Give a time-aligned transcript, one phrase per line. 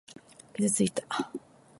[0.55, 1.03] 傷ついた。